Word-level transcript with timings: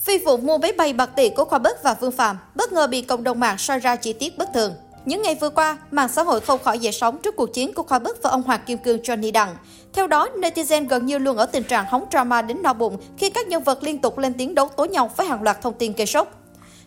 Phi 0.00 0.18
vụ 0.18 0.36
mua 0.36 0.58
máy 0.58 0.72
bay 0.72 0.92
bạc 0.92 1.10
tỷ 1.16 1.28
của 1.28 1.44
Khoa 1.44 1.58
Bức 1.58 1.76
và 1.82 1.94
Vương 1.94 2.12
Phạm 2.12 2.38
bất 2.54 2.72
ngờ 2.72 2.86
bị 2.86 3.02
cộng 3.02 3.24
đồng 3.24 3.40
mạng 3.40 3.58
soi 3.58 3.78
ra 3.78 3.96
chi 3.96 4.12
tiết 4.12 4.38
bất 4.38 4.48
thường. 4.54 4.74
Những 5.04 5.22
ngày 5.22 5.34
vừa 5.34 5.50
qua, 5.50 5.78
mạng 5.90 6.08
xã 6.08 6.22
hội 6.22 6.40
không 6.40 6.58
khỏi 6.64 6.78
dậy 6.78 6.92
sóng 6.92 7.18
trước 7.18 7.36
cuộc 7.36 7.54
chiến 7.54 7.74
của 7.74 7.82
Khoa 7.82 7.98
Bức 7.98 8.22
và 8.22 8.30
ông 8.30 8.42
Hoàng 8.42 8.60
Kim 8.66 8.78
Cương 8.78 8.98
Johnny 8.98 9.32
Đặng. 9.32 9.56
Theo 9.92 10.06
đó, 10.06 10.28
netizen 10.36 10.88
gần 10.88 11.06
như 11.06 11.18
luôn 11.18 11.36
ở 11.36 11.46
tình 11.46 11.62
trạng 11.62 11.84
hóng 11.88 12.04
drama 12.10 12.42
đến 12.42 12.62
đau 12.62 12.74
bụng 12.74 12.96
khi 13.18 13.30
các 13.30 13.48
nhân 13.48 13.62
vật 13.62 13.82
liên 13.82 13.98
tục 13.98 14.18
lên 14.18 14.34
tiếng 14.34 14.54
đấu 14.54 14.68
tố 14.68 14.84
nhau 14.84 15.10
với 15.16 15.26
hàng 15.26 15.42
loạt 15.42 15.62
thông 15.62 15.74
tin 15.74 15.92
gây 15.92 16.06
sốc. 16.06 16.28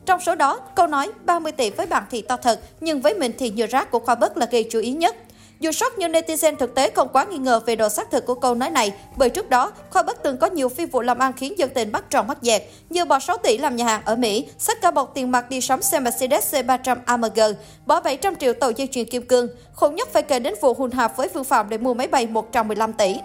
Trong 0.06 0.20
số 0.20 0.36
đó, 0.36 0.60
câu 0.76 0.88
nói 0.88 1.12
30 1.26 1.52
tỷ 1.52 1.70
với 1.70 1.86
bạn 1.86 2.04
thì 2.12 2.22
to 2.22 2.38
thật, 2.38 2.60
nhưng 2.82 3.02
với 3.02 3.14
mình 3.14 3.32
thì 3.38 3.50
nhựa 3.50 3.68
rác 3.68 3.92
của 3.92 4.00
Khoa 4.00 4.16
Bức 4.16 4.38
là 4.38 4.46
gây 4.52 4.68
chú 4.72 4.80
ý 4.80 4.92
nhất. 4.92 5.16
Dù 5.64 5.72
sốc 5.72 5.94
nhưng 5.98 6.12
netizen 6.12 6.56
thực 6.56 6.76
tế 6.76 6.90
không 6.90 7.10
quá 7.14 7.24
nghi 7.24 7.38
ngờ 7.38 7.60
về 7.66 7.76
độ 7.76 7.90
xác 7.90 8.12
thực 8.12 8.26
của 8.26 8.36
câu 8.36 8.56
nói 8.56 8.70
này, 8.70 8.94
bởi 9.16 9.30
trước 9.30 9.50
đó, 9.50 9.72
Khoa 9.90 10.04
Bất 10.04 10.24
từng 10.24 10.38
có 10.38 10.48
nhiều 10.48 10.70
phi 10.70 10.86
vụ 10.86 11.02
làm 11.02 11.20
ăn 11.20 11.34
khiến 11.34 11.58
dân 11.58 11.70
tình 11.74 11.92
bắt 11.92 12.10
tròn 12.10 12.28
mắt 12.28 12.38
dẹt, 12.42 12.62
như 12.90 13.06
bỏ 13.06 13.20
6 13.20 13.38
tỷ 13.38 13.58
làm 13.58 13.76
nhà 13.76 13.86
hàng 13.86 14.02
ở 14.06 14.16
Mỹ, 14.16 14.48
xách 14.58 14.82
cả 14.82 14.92
bọc 14.92 15.12
tiền 15.14 15.32
mặt 15.32 15.50
đi 15.50 15.62
sắm 15.62 15.82
xe 15.82 16.00
Mercedes 16.00 16.56
C300 16.56 16.98
AMG, 17.06 17.40
bỏ 17.86 18.02
700 18.02 18.36
triệu 18.36 18.54
tàu 18.54 18.72
dây 18.72 18.88
chuyền 18.92 19.06
kim 19.06 19.28
cương. 19.28 19.48
Khủng 19.74 19.96
nhất 19.96 20.08
phải 20.14 20.24
kể 20.24 20.40
đến 20.40 20.54
vụ 20.62 20.74
hùn 20.74 20.92
hạp 20.92 21.18
với 21.18 21.30
Phương 21.30 21.44
Phạm 21.44 21.70
để 21.70 21.78
mua 21.78 21.94
máy 21.94 22.08
bay 22.08 22.28
115 22.28 22.94
tỷ. 22.94 23.16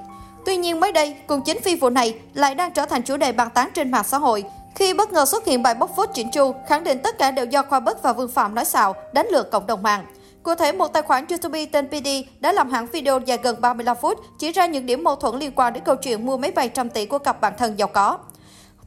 Tuy 0.47 0.57
nhiên 0.57 0.81
mới 0.81 0.93
đây, 0.93 1.17
cùng 1.27 1.41
chính 1.45 1.61
phi 1.61 1.77
vụ 1.77 1.91
này 1.91 2.15
lại 2.35 2.55
đang 2.55 2.73
trở 2.73 2.87
thành 2.87 3.03
chủ 3.03 3.17
đề 3.17 3.33
bàn 3.33 3.49
tán 3.55 3.71
trên 3.75 3.91
mạng 3.91 4.05
xã 4.05 4.19
hội 4.19 4.45
khi 4.75 4.95
bất 4.95 5.13
ngờ 5.13 5.25
xuất 5.25 5.45
hiện 5.45 5.63
bài 5.63 5.75
bóc 5.75 5.91
phốt 5.97 6.09
chỉnh 6.15 6.31
chu 6.31 6.55
khẳng 6.69 6.85
định 6.85 6.99
tất 7.03 7.19
cả 7.19 7.31
đều 7.31 7.45
do 7.45 7.63
Khoa 7.63 7.81
Bất 7.81 8.03
và 8.03 8.13
Vương 8.13 8.31
Phạm 8.31 8.55
nói 8.55 8.65
xạo, 8.65 8.95
đánh 9.13 9.27
lừa 9.31 9.43
cộng 9.43 9.67
đồng 9.67 9.83
mạng. 9.83 10.05
Cụ 10.49 10.55
thể, 10.55 10.73
một 10.73 10.89
tài 10.89 11.03
khoản 11.03 11.27
YouTube 11.31 11.67
tên 11.67 11.89
PD 11.89 12.09
đã 12.41 12.53
làm 12.53 12.71
hẳn 12.71 12.87
video 12.87 13.19
dài 13.19 13.39
gần 13.43 13.61
35 13.61 13.97
phút 14.01 14.21
chỉ 14.39 14.53
ra 14.53 14.67
những 14.67 14.87
điểm 14.87 15.05
mâu 15.05 15.17
thuẫn 15.17 15.39
liên 15.39 15.53
quan 15.57 15.73
đến 15.73 15.83
câu 15.85 15.97
chuyện 15.97 16.27
mua 16.27 16.37
máy 16.37 16.51
bay 16.51 16.69
trăm 16.69 16.91
tỷ 16.91 17.07
của 17.07 17.19
cặp 17.19 17.41
bạn 17.41 17.53
thân 17.59 17.79
giàu 17.79 17.89
có. 17.89 18.19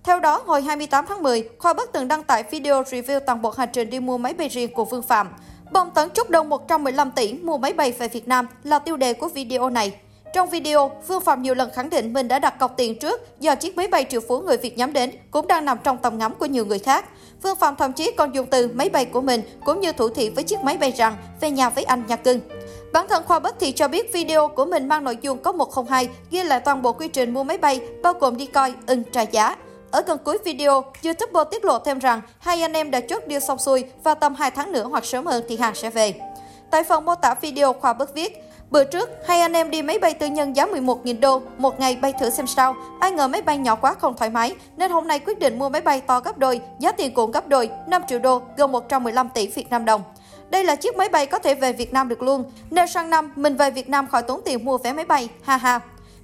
Theo 0.03 0.19
đó, 0.19 0.41
hồi 0.45 0.61
28 0.61 1.05
tháng 1.07 1.23
10, 1.23 1.49
Khoa 1.59 1.73
Bất 1.73 1.91
từng 1.93 2.07
đăng 2.07 2.23
tải 2.23 2.43
video 2.43 2.81
review 2.81 3.19
toàn 3.19 3.41
bộ 3.41 3.53
hành 3.57 3.69
trình 3.73 3.89
đi 3.89 3.99
mua 3.99 4.17
máy 4.17 4.33
bay 4.33 4.47
riêng 4.47 4.73
của 4.73 4.85
Vương 4.85 5.01
Phạm. 5.01 5.27
Bông 5.71 5.91
tấn 5.91 6.09
chúc 6.09 6.29
đông 6.29 6.49
115 6.49 7.11
tỷ 7.11 7.33
mua 7.33 7.57
máy 7.57 7.73
bay 7.73 7.91
về 7.91 8.07
Việt 8.07 8.27
Nam 8.27 8.47
là 8.63 8.79
tiêu 8.79 8.97
đề 8.97 9.13
của 9.13 9.27
video 9.27 9.69
này. 9.69 9.93
Trong 10.33 10.49
video, 10.49 10.91
Vương 11.07 11.21
Phạm 11.21 11.41
nhiều 11.41 11.55
lần 11.55 11.69
khẳng 11.71 11.89
định 11.89 12.13
mình 12.13 12.27
đã 12.27 12.39
đặt 12.39 12.59
cọc 12.59 12.77
tiền 12.77 12.99
trước 12.99 13.39
do 13.39 13.55
chiếc 13.55 13.77
máy 13.77 13.87
bay 13.87 14.05
triệu 14.09 14.21
phú 14.27 14.39
người 14.39 14.57
Việt 14.57 14.77
nhắm 14.77 14.93
đến 14.93 15.11
cũng 15.31 15.47
đang 15.47 15.65
nằm 15.65 15.77
trong 15.83 15.97
tầm 15.97 16.17
ngắm 16.17 16.35
của 16.35 16.45
nhiều 16.45 16.65
người 16.65 16.79
khác. 16.79 17.05
Vương 17.41 17.55
Phạm 17.55 17.75
thậm 17.75 17.93
chí 17.93 18.11
còn 18.11 18.35
dùng 18.35 18.45
từ 18.45 18.69
máy 18.73 18.89
bay 18.89 19.05
của 19.05 19.21
mình 19.21 19.41
cũng 19.65 19.79
như 19.79 19.91
thủ 19.91 20.09
thị 20.09 20.29
với 20.29 20.43
chiếc 20.43 20.59
máy 20.59 20.77
bay 20.77 20.91
rằng 20.91 21.17
về 21.41 21.51
nhà 21.51 21.69
với 21.69 21.83
anh 21.83 22.03
nhà 22.07 22.15
cưng. 22.15 22.39
Bản 22.93 23.07
thân 23.07 23.23
Khoa 23.27 23.39
Bất 23.39 23.55
thì 23.59 23.71
cho 23.71 23.87
biết 23.87 24.13
video 24.13 24.47
của 24.47 24.65
mình 24.65 24.87
mang 24.87 25.03
nội 25.03 25.17
dung 25.21 25.37
có 25.37 25.51
102 25.51 26.09
ghi 26.31 26.43
lại 26.43 26.59
toàn 26.59 26.81
bộ 26.81 26.93
quy 26.93 27.07
trình 27.07 27.33
mua 27.33 27.43
máy 27.43 27.57
bay, 27.57 27.81
bao 28.03 28.13
gồm 28.13 28.37
đi 28.37 28.45
coi, 28.45 28.73
ưng, 28.87 29.03
trả 29.03 29.21
giá. 29.21 29.55
Ở 29.91 30.01
gần 30.07 30.17
cuối 30.23 30.37
video, 30.45 30.83
YouTuber 31.03 31.47
tiết 31.51 31.65
lộ 31.65 31.79
thêm 31.79 31.99
rằng 31.99 32.21
hai 32.39 32.61
anh 32.61 32.73
em 32.73 32.91
đã 32.91 32.99
chốt 32.99 33.23
deal 33.27 33.39
xong 33.39 33.57
xuôi 33.57 33.83
và 34.03 34.13
tầm 34.13 34.35
2 34.35 34.51
tháng 34.51 34.71
nữa 34.71 34.87
hoặc 34.89 35.05
sớm 35.05 35.25
hơn 35.25 35.43
thì 35.49 35.57
hàng 35.57 35.75
sẽ 35.75 35.89
về. 35.89 36.13
Tại 36.71 36.83
phần 36.83 37.05
mô 37.05 37.15
tả 37.15 37.35
video, 37.41 37.73
Khoa 37.73 37.93
Bất 37.93 38.15
viết, 38.15 38.43
Bữa 38.71 38.83
trước, 38.83 39.09
hai 39.25 39.41
anh 39.41 39.53
em 39.53 39.71
đi 39.71 39.81
máy 39.81 39.99
bay 39.99 40.13
tư 40.13 40.27
nhân 40.27 40.55
giá 40.55 40.65
11.000 40.65 41.19
đô, 41.19 41.41
một 41.57 41.79
ngày 41.79 41.95
bay 41.95 42.13
thử 42.19 42.29
xem 42.29 42.47
sao. 42.47 42.75
Ai 42.99 43.11
ngờ 43.11 43.27
máy 43.27 43.41
bay 43.41 43.57
nhỏ 43.57 43.75
quá 43.75 43.93
không 43.93 44.17
thoải 44.17 44.29
mái, 44.29 44.55
nên 44.77 44.91
hôm 44.91 45.07
nay 45.07 45.19
quyết 45.19 45.39
định 45.39 45.59
mua 45.59 45.69
máy 45.69 45.81
bay 45.81 46.01
to 46.01 46.19
gấp 46.19 46.37
đôi, 46.37 46.61
giá 46.79 46.91
tiền 46.91 47.13
cũng 47.13 47.31
gấp 47.31 47.47
đôi, 47.47 47.69
5 47.87 48.01
triệu 48.07 48.19
đô, 48.19 48.41
gần 48.57 48.71
115 48.71 49.29
tỷ 49.29 49.47
Việt 49.47 49.69
Nam 49.69 49.85
đồng. 49.85 50.03
Đây 50.49 50.63
là 50.63 50.75
chiếc 50.75 50.95
máy 50.95 51.09
bay 51.09 51.25
có 51.25 51.39
thể 51.39 51.55
về 51.55 51.73
Việt 51.73 51.93
Nam 51.93 52.07
được 52.07 52.21
luôn. 52.21 52.43
Nếu 52.69 52.87
sang 52.87 53.09
năm 53.09 53.33
mình 53.35 53.55
về 53.55 53.71
Việt 53.71 53.89
Nam 53.89 54.07
khỏi 54.07 54.21
tốn 54.21 54.41
tiền 54.45 54.65
mua 54.65 54.77
vé 54.77 54.93
máy 54.93 55.05
bay, 55.05 55.29
ha 55.43 55.57
ha. 55.57 55.79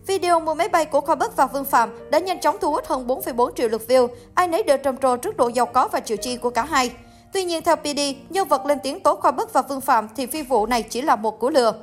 Video 0.08 0.40
mua 0.40 0.54
máy 0.54 0.70
bay 0.70 0.86
của 0.86 1.02
Khoa 1.02 1.16
Bất 1.16 1.36
và 1.36 1.46
Vương 1.46 1.66
Phạm 1.66 1.90
đã 2.10 2.20
nhanh 2.20 2.40
chóng 2.40 2.58
thu 2.62 2.72
hút 2.72 2.86
hơn 2.88 3.08
4,4 3.08 3.52
triệu 3.56 3.68
lượt 3.70 3.82
view. 3.88 4.08
Ai 4.34 4.48
nấy 4.48 4.64
đều 4.64 4.78
trầm 4.78 4.98
trồ 4.98 5.18
trước 5.18 5.38
độ 5.38 5.48
giàu 5.48 5.66
có 5.66 5.88
và 5.88 6.00
chịu 6.00 6.18
chi 6.18 6.38
của 6.38 6.50
cả 6.50 6.66
hai. 6.66 6.92
Tuy 7.34 7.44
nhiên, 7.44 7.64
theo 7.64 7.76
PD, 7.76 8.00
nhân 8.30 8.48
vật 8.48 8.66
lên 8.66 8.80
tiếng 8.84 9.00
tố 9.00 9.16
Khoa 9.16 9.32
và 9.54 9.62
Vương 9.62 9.82
Phạm 9.82 10.08
thì 10.16 10.26
phi 10.26 10.42
vụ 10.42 10.66
này 10.66 10.84
chỉ 10.84 11.02
là 11.02 11.16
một 11.16 11.40
cú 11.40 11.50
lừa. 11.50 11.74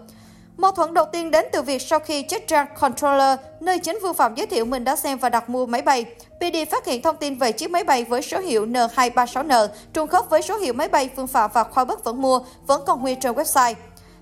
Mâu 0.57 0.73
thuẫn 0.73 0.95
đầu 0.95 1.05
tiên 1.13 1.31
đến 1.31 1.47
từ 1.53 1.63
việc 1.63 1.83
sau 1.83 1.99
khi 1.99 2.23
chết 2.23 2.45
Jet 2.49 2.67
Controller, 2.81 3.39
nơi 3.61 3.79
chính 3.79 3.99
Vương 4.03 4.15
Phạm 4.15 4.35
giới 4.35 4.47
thiệu 4.47 4.65
mình 4.65 4.85
đã 4.85 4.97
xem 4.97 5.19
và 5.19 5.29
đặt 5.29 5.51
mua 5.51 5.67
máy 5.67 5.83
bay. 5.83 6.05
PD 6.37 6.57
phát 6.71 6.87
hiện 6.87 7.03
thông 7.03 7.17
tin 7.17 7.39
về 7.39 7.53
chiếc 7.53 7.71
máy 7.71 7.85
bay 7.85 8.05
với 8.05 8.23
số 8.23 8.39
hiệu 8.39 8.67
N236N, 8.67 9.69
trùng 9.93 10.09
khớp 10.09 10.31
với 10.31 10.43
số 10.43 10.57
hiệu 10.57 10.73
máy 10.73 10.89
bay 10.89 11.11
Vương 11.17 11.27
Phạm 11.27 11.51
và 11.55 11.65
Khoa 11.65 11.85
Bất 11.85 12.05
vẫn 12.05 12.23
mua, 12.23 12.41
vẫn 12.67 12.83
còn 12.87 13.03
nguyên 13.03 13.21
trên 13.21 13.33
website. 13.33 13.75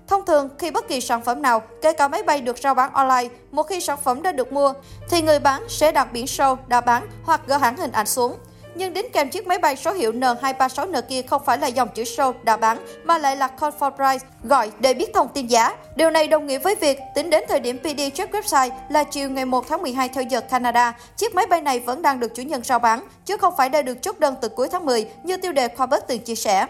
Thông 0.07 0.25
thường, 0.25 0.49
khi 0.59 0.71
bất 0.71 0.87
kỳ 0.87 1.01
sản 1.01 1.21
phẩm 1.21 1.41
nào, 1.41 1.61
kể 1.81 1.93
cả 1.93 2.07
máy 2.07 2.23
bay 2.23 2.41
được 2.41 2.57
rao 2.57 2.75
bán 2.75 2.93
online, 2.93 3.35
một 3.51 3.63
khi 3.63 3.81
sản 3.81 3.97
phẩm 4.03 4.21
đã 4.21 4.31
được 4.31 4.53
mua, 4.53 4.73
thì 5.09 5.21
người 5.21 5.39
bán 5.39 5.63
sẽ 5.69 5.91
đặt 5.91 6.13
biển 6.13 6.27
sâu 6.27 6.57
đã 6.67 6.81
bán 6.81 7.07
hoặc 7.23 7.41
gỡ 7.47 7.57
hãng 7.57 7.77
hình 7.77 7.91
ảnh 7.91 8.05
xuống 8.05 8.35
nhưng 8.75 8.93
đính 8.93 9.11
kèm 9.13 9.29
chiếc 9.29 9.47
máy 9.47 9.57
bay 9.57 9.75
số 9.75 9.93
hiệu 9.93 10.11
N236N 10.11 11.01
kia 11.01 11.21
không 11.21 11.41
phải 11.45 11.57
là 11.57 11.67
dòng 11.67 11.89
chữ 11.95 12.03
show 12.03 12.33
đã 12.43 12.57
bán, 12.57 12.77
mà 13.03 13.17
lại 13.17 13.35
là 13.35 13.47
call 13.47 13.75
for 13.79 13.91
price, 13.91 14.27
gọi 14.43 14.71
để 14.79 14.93
biết 14.93 15.13
thông 15.13 15.27
tin 15.33 15.47
giá. 15.47 15.75
Điều 15.95 16.09
này 16.09 16.27
đồng 16.27 16.47
nghĩa 16.47 16.57
với 16.57 16.75
việc, 16.75 16.99
tính 17.15 17.29
đến 17.29 17.43
thời 17.47 17.59
điểm 17.59 17.79
PD 17.79 18.01
check 18.13 18.33
website 18.33 18.69
là 18.89 19.03
chiều 19.03 19.29
ngày 19.29 19.45
1 19.45 19.67
tháng 19.67 19.81
12 19.81 20.09
theo 20.09 20.23
giờ 20.23 20.41
Canada, 20.41 20.93
chiếc 21.17 21.35
máy 21.35 21.45
bay 21.45 21.61
này 21.61 21.79
vẫn 21.79 22.01
đang 22.01 22.19
được 22.19 22.35
chủ 22.35 22.43
nhân 22.43 22.63
rao 22.63 22.79
bán, 22.79 23.07
chứ 23.25 23.37
không 23.37 23.53
phải 23.57 23.69
đã 23.69 23.81
được 23.81 24.01
chốt 24.01 24.19
đơn 24.19 24.35
từ 24.41 24.49
cuối 24.49 24.69
tháng 24.71 24.85
10 24.85 25.05
như 25.23 25.37
tiêu 25.37 25.51
đề 25.51 25.67
Corbett 25.67 26.07
từng 26.07 26.19
chia 26.19 26.35
sẻ. 26.35 26.65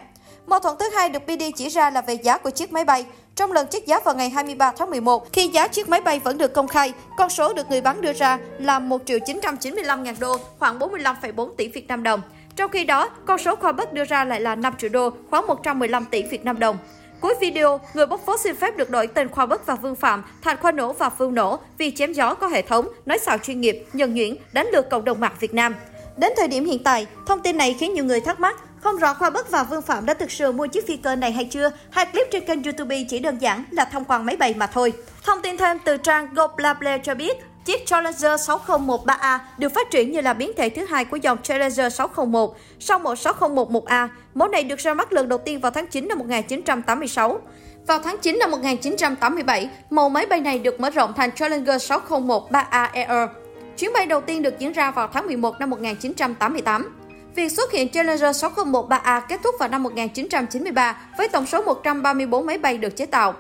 Mâu 0.46 0.60
thuẫn 0.60 0.76
thứ 0.80 0.90
hai 0.90 1.10
được 1.10 1.20
PD 1.20 1.44
chỉ 1.58 1.70
ra 1.70 1.90
là 1.90 2.02
về 2.02 2.14
giá 2.14 2.38
của 2.38 2.50
chiếc 2.50 2.74
máy 2.74 2.86
bay. 2.86 3.06
Trong 3.36 3.52
lần 3.52 3.68
chiếc 3.68 3.88
giá 3.88 4.00
vào 4.00 4.16
ngày 4.16 4.30
23 4.30 4.72
tháng 4.78 4.90
11, 4.90 5.34
khi 5.34 5.48
giá 5.48 5.68
chiếc 5.68 5.90
máy 5.90 6.02
bay 6.02 6.20
vẫn 6.20 6.38
được 6.38 6.54
công 6.54 6.68
khai, 6.68 6.94
con 7.18 7.30
số 7.30 7.54
được 7.54 7.70
người 7.70 7.82
bán 7.82 8.02
đưa 8.02 8.14
ra 8.14 8.38
là 8.60 8.80
1 8.80 9.02
triệu 9.06 9.20
995 9.26 10.04
ngàn 10.04 10.16
đô, 10.20 10.38
khoảng 10.60 10.80
45,4 10.80 11.56
tỷ 11.56 11.68
Việt 11.68 11.88
Nam 11.88 12.04
đồng. 12.04 12.22
Trong 12.56 12.72
khi 12.72 12.84
đó, 12.84 13.10
con 13.26 13.40
số 13.40 13.56
kho 13.56 13.72
bất 13.72 13.94
đưa 13.94 14.04
ra 14.04 14.24
lại 14.24 14.42
là 14.42 14.56
5 14.56 14.74
triệu 14.78 14.90
đô, 14.90 15.10
khoảng 15.30 15.48
115 15.48 16.06
tỷ 16.06 16.24
Việt 16.24 16.46
Nam 16.46 16.60
đồng. 16.60 16.78
Cuối 17.22 17.34
video, 17.42 17.80
người 17.94 18.06
bóc 18.06 18.22
phốt 18.26 18.40
xin 18.40 18.56
phép 18.56 18.78
được 18.78 18.90
đổi 18.90 19.08
tên 19.08 19.30
Khoa 19.30 19.46
Bất 19.46 19.66
và 19.66 19.76
Vương 19.76 19.96
Phạm 19.96 20.24
thành 20.42 20.58
Khoa 20.58 20.72
Nổ 20.72 20.94
và 20.94 21.10
Phương 21.10 21.36
Nổ 21.36 21.60
vì 21.78 21.92
chém 21.92 22.14
gió 22.14 22.34
có 22.34 22.48
hệ 22.48 22.62
thống, 22.62 22.88
nói 23.06 23.20
xạo 23.20 23.38
chuyên 23.38 23.62
nghiệp, 23.62 23.86
nhân 23.94 24.16
nhuyễn, 24.16 24.36
đánh 24.52 24.68
lừa 24.74 24.82
cộng 24.82 25.06
đồng 25.06 25.20
mạng 25.20 25.36
Việt 25.40 25.54
Nam. 25.54 25.76
Đến 26.18 26.34
thời 26.38 26.48
điểm 26.48 26.66
hiện 26.66 26.84
tại, 26.84 27.08
thông 27.26 27.40
tin 27.40 27.58
này 27.58 27.76
khiến 27.80 27.94
nhiều 27.94 28.06
người 28.06 28.22
thắc 28.22 28.40
mắc 28.40 28.56
không 28.84 28.98
rõ 28.98 29.14
Khoa 29.14 29.30
Bất 29.30 29.52
và 29.52 29.64
Vương 29.64 29.82
Phạm 29.82 30.06
đã 30.06 30.14
thực 30.14 30.32
sự 30.32 30.52
mua 30.52 30.68
chiếc 30.68 30.88
phi 30.88 30.98
cơ 30.98 31.16
này 31.16 31.32
hay 31.32 31.46
chưa, 31.46 31.72
hai 31.90 32.06
clip 32.06 32.28
trên 32.32 32.46
kênh 32.46 32.64
YouTube 32.64 33.04
chỉ 33.10 33.20
đơn 33.20 33.38
giản 33.42 33.64
là 33.72 33.86
tham 33.86 34.06
quan 34.06 34.26
máy 34.26 34.38
bay 34.38 34.54
mà 34.58 34.68
thôi. 34.68 34.94
Thông 35.24 35.42
tin 35.42 35.58
thêm 35.58 35.78
từ 35.86 35.98
trang 35.98 36.34
GoBlable 36.34 36.98
cho 36.98 37.16
biết, 37.16 37.38
Chiếc 37.66 37.86
Challenger 37.86 38.50
6013A 38.50 39.40
được 39.58 39.74
phát 39.74 39.92
triển 39.92 40.12
như 40.12 40.22
là 40.22 40.34
biến 40.34 40.52
thể 40.58 40.70
thứ 40.70 40.86
hai 40.86 41.06
của 41.06 41.18
dòng 41.18 41.38
Challenger 41.44 41.94
601 41.94 42.58
sau 42.80 43.00
một 43.00 43.14
6011A. 43.14 44.08
Mẫu 44.34 44.48
này 44.48 44.64
được 44.64 44.80
ra 44.80 44.94
mắt 44.94 45.14
lần 45.14 45.30
đầu 45.30 45.40
tiên 45.40 45.60
vào 45.60 45.72
tháng 45.72 45.88
9 45.88 46.08
năm 46.08 46.20
1986. 46.20 47.40
Vào 47.88 48.00
tháng 48.00 48.18
9 48.22 48.40
năm 48.40 48.52
1987, 48.52 49.70
mẫu 49.90 50.10
máy 50.10 50.26
bay 50.26 50.42
này 50.42 50.60
được 50.60 50.80
mở 50.80 50.90
rộng 50.90 51.14
thành 51.14 51.32
Challenger 51.32 51.92
6013A 51.92 52.88
Air. 52.94 53.30
Chuyến 53.78 53.94
bay 53.94 54.06
đầu 54.06 54.22
tiên 54.22 54.42
được 54.42 54.60
diễn 54.60 54.72
ra 54.72 54.92
vào 54.92 55.08
tháng 55.14 55.28
11 55.28 55.60
năm 55.60 55.70
1988. 55.70 57.03
Việc 57.36 57.52
xuất 57.52 57.72
hiện 57.72 57.90
Challenger 57.90 58.44
6013A 58.44 59.22
kết 59.30 59.40
thúc 59.44 59.56
vào 59.60 59.70
năm 59.70 59.84
1993 59.84 60.98
với 61.18 61.28
tổng 61.28 61.46
số 61.46 61.62
134 61.62 62.46
máy 62.46 62.58
bay 62.58 62.78
được 62.78 62.96
chế 62.96 63.06
tạo. 63.06 63.34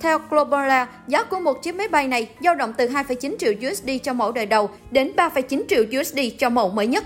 Theo 0.00 0.18
Global 0.30 0.70
giá 1.06 1.22
của 1.22 1.40
một 1.40 1.62
chiếc 1.62 1.74
máy 1.74 1.88
bay 1.88 2.08
này 2.08 2.28
dao 2.40 2.54
động 2.54 2.72
từ 2.76 2.88
2,9 2.88 3.36
triệu 3.38 3.52
USD 3.70 3.88
cho 4.02 4.12
mẫu 4.12 4.32
đời 4.32 4.46
đầu 4.46 4.70
đến 4.90 5.12
3,9 5.16 5.62
triệu 5.68 5.84
USD 6.00 6.18
cho 6.38 6.50
mẫu 6.50 6.68
mới 6.68 6.86
nhất. 6.86 7.04